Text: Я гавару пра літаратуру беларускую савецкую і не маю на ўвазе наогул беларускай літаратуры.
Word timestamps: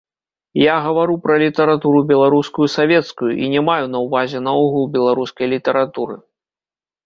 Я 0.59 0.75
гавару 0.85 1.17
пра 1.25 1.35
літаратуру 1.43 1.99
беларускую 2.13 2.67
савецкую 2.77 3.31
і 3.35 3.45
не 3.53 3.61
маю 3.69 3.85
на 3.97 4.03
ўвазе 4.07 4.39
наогул 4.49 4.85
беларускай 4.99 5.55
літаратуры. 5.57 6.15